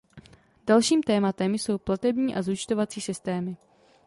Dalším 0.67 1.03
tématem 1.03 1.53
jsou 1.53 1.77
platební 1.77 2.35
a 2.35 2.41
zúčtovací 2.41 3.01
systémy. 3.01 3.57